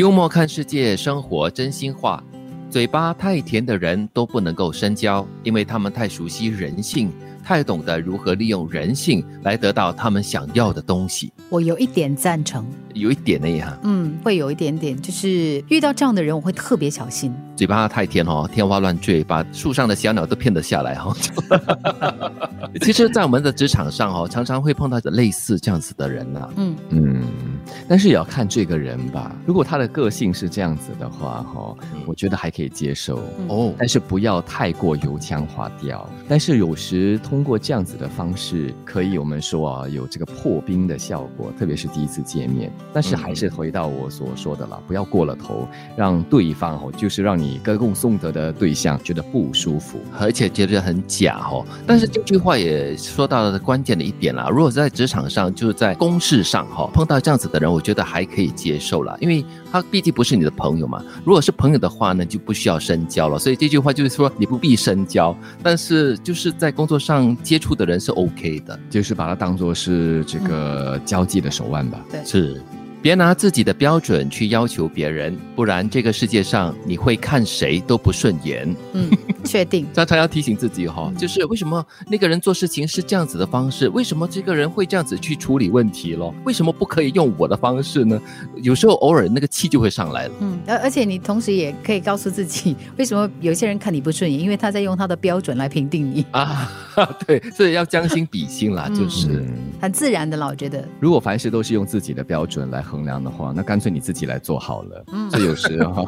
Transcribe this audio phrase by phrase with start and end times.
[0.00, 2.24] 幽默看世界，生活真心话。
[2.70, 7.12] 嘴巴太甜的人都不能够深交，因为他们太熟悉人性，
[7.44, 11.30] 太懂得如何利用人性来得到他们想要的东西。
[11.50, 17.34] 我有一点赞成，有一点呢哈，嗯，会有一点点，就是遇到这样的人，我会特别小心。
[17.54, 21.14] 嘴巴太甜哦，天花乱坠，把树上的小鸟都骗得下来哈。
[22.80, 26.48] 其实，在我们的职场上哦，常常会碰到类似这样子的人呐。
[26.56, 27.22] 嗯嗯，
[27.88, 29.34] 但是也要看这个人吧。
[29.46, 31.74] 如果他的个性是这样子的话，哈，
[32.06, 33.74] 我觉得还可以接受哦。
[33.78, 36.08] 但是不要太过油腔滑调。
[36.28, 42.72] 但是有时通过这样子的方式，可以我们说啊，有这个破冰的效果，特别是第一次见面。
[42.92, 51.64] 但是还是回到我所说的了，不要过了头，让对方哦，就是让你歌功颂德的对象觉得不舒服，而且觉得很假哦。
[51.86, 54.48] 但是这句话也说到了关键的一点啦。
[54.48, 61.04] 如果在职场上，就是在公事上哈，碰到这样子的人，我觉得还可以接受了，因为他毕竟不是你的朋友嘛。
[61.24, 63.38] 如果是朋友的话呢，就不需要深交了。
[63.38, 72.04] 所以这句话就是说，你不必深交，但是就是在工作上接触的人是 OK 的，就是把它当做是这个交际的手腕吧。
[72.10, 72.60] 对，是。
[73.02, 78.76] 别拿自己的标准去要求别人，不然这个世界上你会看谁都不顺眼。
[78.92, 79.10] 嗯，
[79.44, 79.86] 确定。
[79.92, 83.88] 常常要提醒自己哈，就是为什么那个人做事情是这样子的方式？
[83.88, 86.34] 为什么这个人会这样子去处理问题咯？
[86.44, 88.20] 为什么不可以用我的方式呢？
[88.56, 90.34] 有时候偶尔那个气就会上来了。
[90.40, 94.40] 嗯，而而且你同时也可以告诉自己，为什么有些人看你不顺眼？
[94.40, 96.70] 因为他在用他的标准来评定你啊。
[97.26, 99.44] 对，所以要将心比心啦，就是
[99.80, 100.48] 很自然的啦。
[100.48, 102.80] 我觉得，如果凡事都是用自己的标准来。
[102.90, 105.04] 衡量的话，那干脆你自己来做好了。
[105.12, 106.04] 嗯，这有时哈，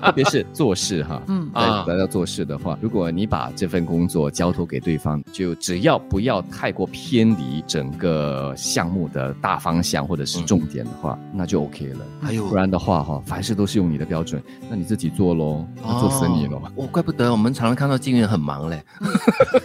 [0.00, 11.98] 特别是做事哈，嗯啊，来到做事的话，如果你把这份工作交托给对方，就只要不要太过偏离整个项目的大方向或者是重点的话，那就 OK 了。
[12.22, 15.66] 还有，不然的话哈，凡事都是用你的标准，那你自己做喽，
[16.00, 16.62] 做死你喽。
[16.76, 18.82] 哦，怪不得我们常常看到金源很忙嘞，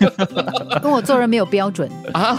[0.83, 2.37] 跟我做人没有标准啊。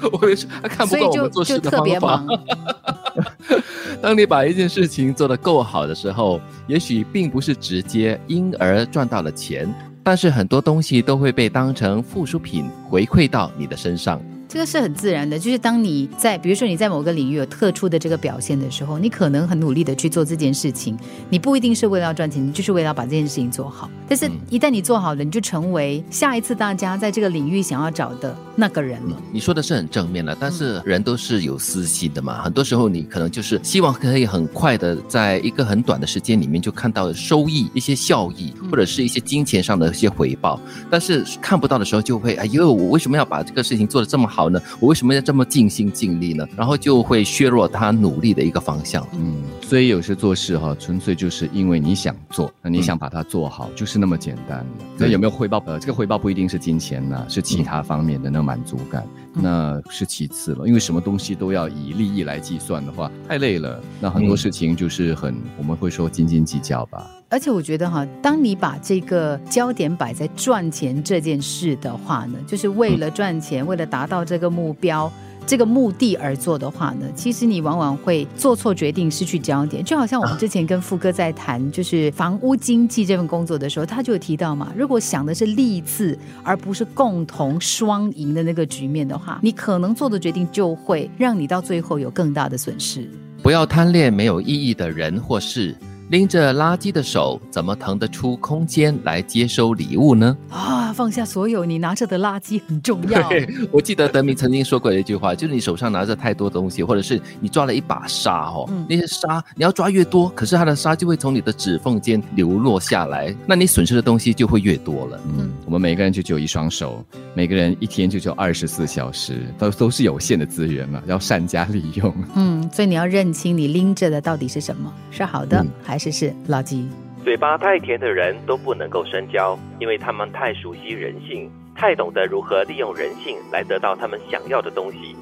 [0.20, 2.24] 我也是，他看不惯我们做事的方法。
[4.00, 9.72] 当你把一件事情做得够好的时候，也许并不是直接因而赚到了钱，
[10.02, 14.20] 但是很多东西都会被当成附属品回馈到你的身上。
[14.48, 23.88] 这个是很自然的，就是当你在，比如说你在某个领域有特殊的这个表现的时候，你可能很努力的去做这件事情，你不一定是为了要赚钱，你就是为了把这件事情做好。
[24.08, 29.16] 但是，一旦你做好了，你就成为下一次大家在这个领域想要找的那个人了。
[29.32, 40.60] 你说的是很正面的，但是人都是有私心的嘛，很多时候你可能就是希望可以很快的在一个很短的时间里面就看到收益、一些效益，或者是一些金钱上的一些回报，
[40.90, 44.50] 但是看不到的时候就会，哎呦，我为什么要把这个事情做得这么好？
[44.50, 46.46] 呢，我为什么要这么尽心尽力呢？
[46.56, 49.06] 然后就会削弱他努力的一个方向。
[49.14, 54.66] 嗯，所以有时做事哈，纯粹就是因为你想做，那你想把它做好，就是那么简单。
[54.98, 55.62] 那有没有回报？
[55.66, 60.66] 呃，这个回报不一定是金钱呢，是其他方面的那满足感，那是其次了。
[60.66, 63.80] 因为什么东西都要以利益来计算的话，太累了。
[64.00, 67.08] 那很多事情就是很，我们会说斤斤计较吧。
[67.28, 75.08] 而且我觉得哈，当你把这个焦点摆在赚钱这件事的话呢，就是为了赚钱，为了达到这个目标、
[75.50, 79.82] 这个目的而做的话呢，其实你往往会做错决定，失去焦点。
[79.82, 93.10] 就好像我们之前跟富哥在谈， 就是房屋经济这份工作的时候，他就有提到嘛，如果想的是利字而不是共同双赢的那个局面的话，你可能做的决定就会让你到最后有更大的损失。
[93.42, 95.76] 不要贪恋没有意义的人或事。
[96.10, 100.36] 拎着垃圾的手，怎么腾得出空间来接收礼物呢？
[100.48, 103.28] 啊，放下所有，你拿着的垃圾很重要。
[103.28, 115.18] 对， 我记得德明曾经说过一句话，就是你手上拿着太多东西，或者是你抓了一把沙哦，那些沙你要抓越多，可是它的沙就会从你的指缝间流落下来，那你损失的东西就会越多了。
[115.38, 117.02] 嗯，我们每个人就只有一双手，
[117.32, 122.14] 每个人一天就只有二十四小时，都都是有限的资源嘛，要善加利用。
[122.34, 126.10] 嗯，所以你要认清你拎着的到底是什么，是好的还是？
[126.10, 126.82] 试试垃圾。
[127.22, 135.14] 嘴巴太甜的人都不能够深交，因为他们太熟悉人性，太懂得如何利用人性来得到他们想要的东西。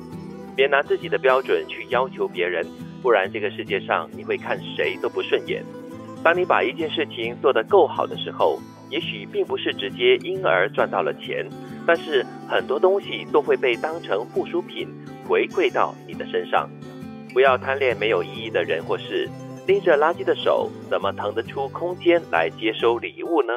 [0.54, 2.64] 别拿自己的标准去要求别人，
[3.02, 5.64] 不然这个世界上你会看谁都不顺眼。
[6.22, 8.60] 当你把一件事情做得够好的时候，
[8.90, 11.44] 也许并不是直接因而赚到了钱，
[11.84, 14.88] 但是很多东西都会被当成附属品
[15.26, 16.70] 回馈到你的身上。
[17.34, 19.28] 不要贪恋没有意义的人或事。
[19.68, 23.52] 拎着垃圾的手，怎么腾得出空间来接收礼物呢？